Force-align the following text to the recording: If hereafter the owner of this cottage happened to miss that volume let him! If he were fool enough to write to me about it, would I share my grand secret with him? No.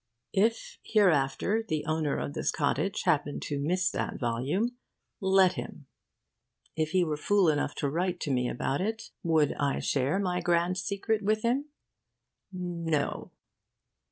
If 0.33 0.79
hereafter 0.81 1.61
the 1.61 1.85
owner 1.85 2.17
of 2.17 2.33
this 2.33 2.49
cottage 2.49 3.03
happened 3.03 3.43
to 3.43 3.59
miss 3.59 3.91
that 3.91 4.19
volume 4.19 4.77
let 5.19 5.53
him! 5.53 5.85
If 6.75 6.89
he 6.89 7.03
were 7.03 7.17
fool 7.17 7.49
enough 7.49 7.75
to 7.75 7.87
write 7.87 8.19
to 8.21 8.31
me 8.31 8.49
about 8.49 8.81
it, 8.81 9.11
would 9.21 9.53
I 9.59 9.77
share 9.77 10.17
my 10.17 10.41
grand 10.41 10.79
secret 10.79 11.21
with 11.23 11.43
him? 11.43 11.65
No. 12.51 13.29